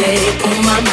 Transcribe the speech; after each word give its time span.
stay 0.00 0.16
on 0.44 0.64
my 0.64 0.89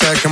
solo 0.00 0.29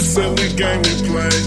silly 0.00 0.52
game 0.54 0.82
we 0.82 1.08
play. 1.08 1.28
Play. 1.28 1.45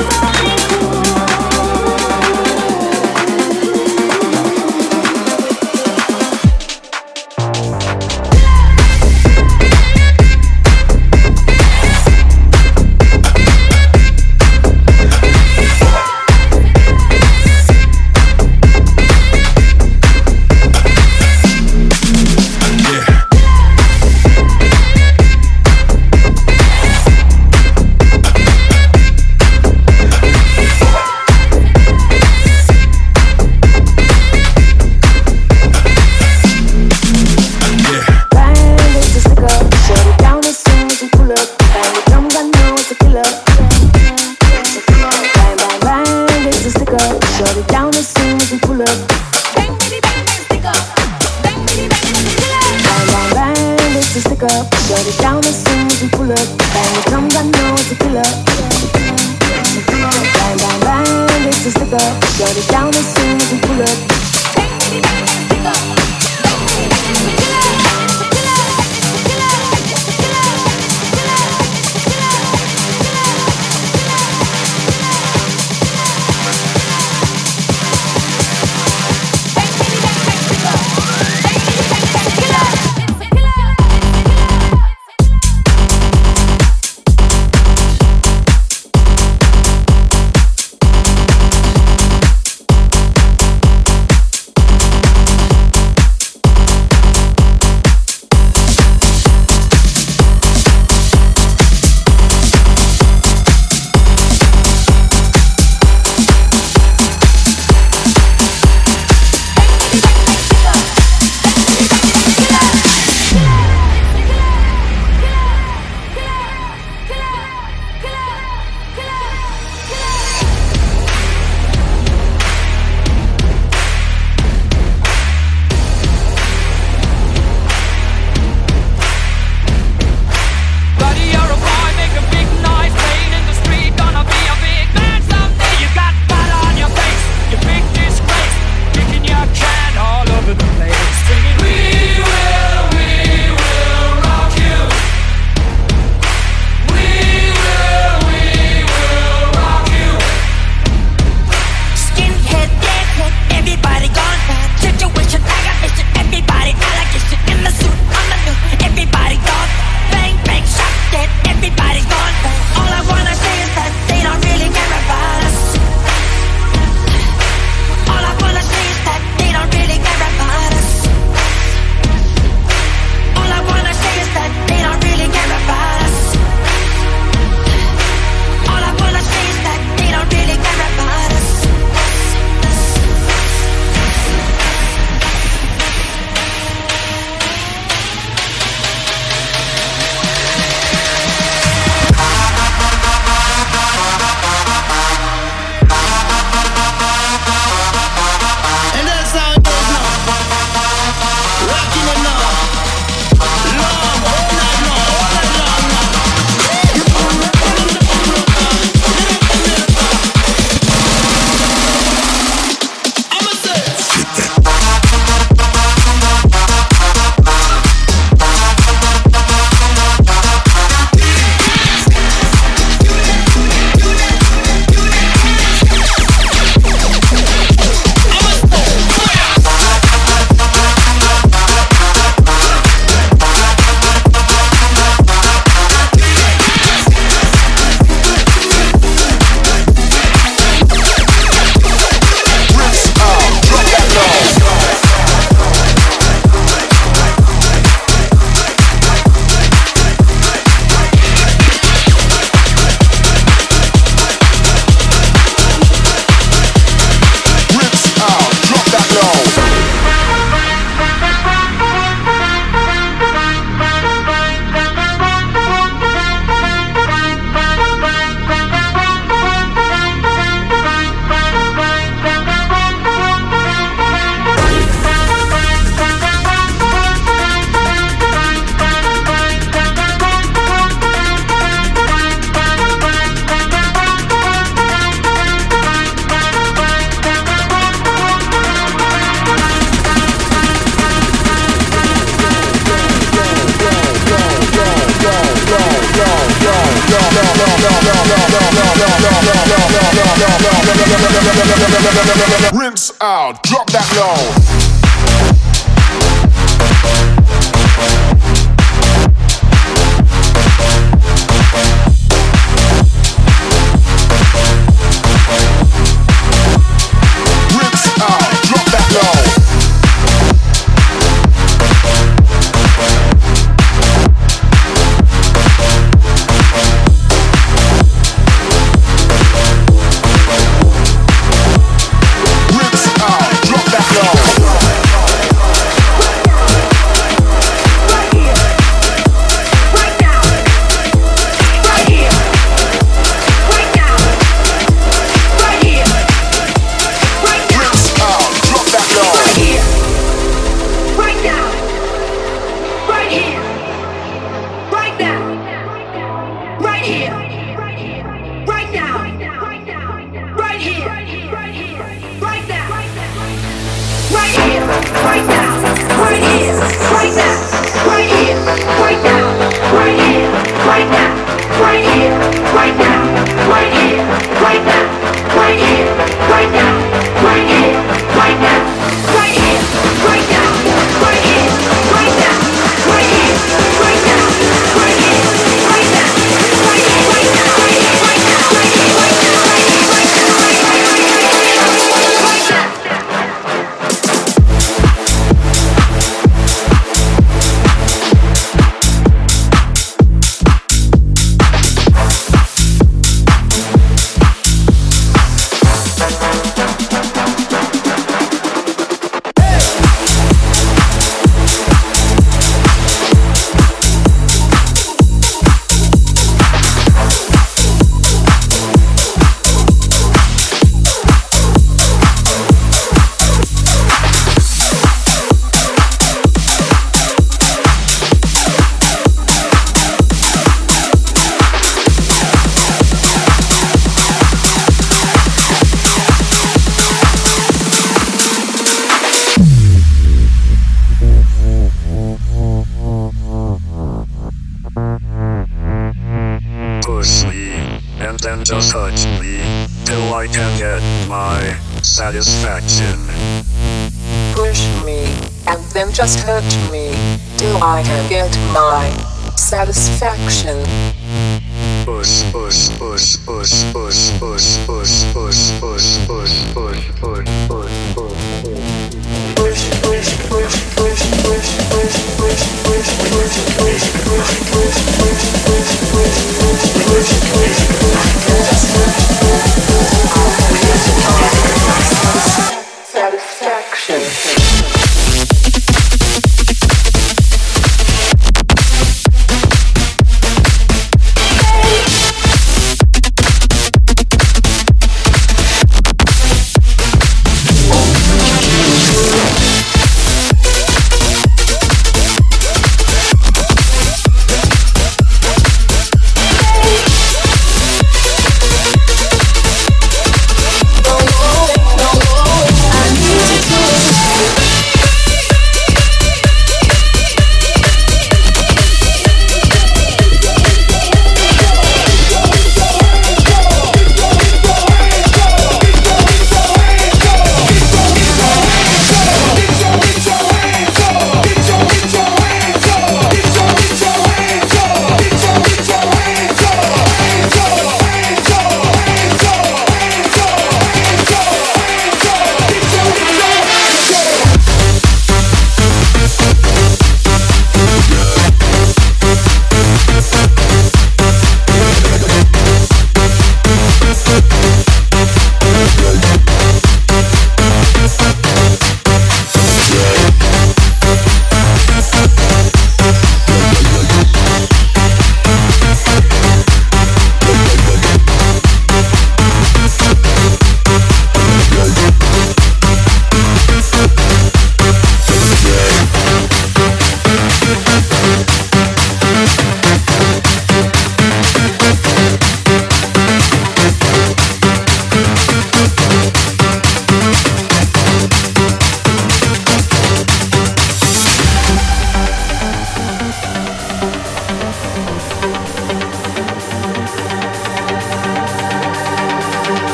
you. 0.00 0.39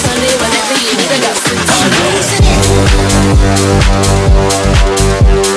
Sunday 0.00 0.34
whenever 0.40 0.76
you 0.80 0.92
need 0.96 1.12
a 1.12 1.18
love. 1.24 1.36
So 1.36 1.52
it. 5.44 5.49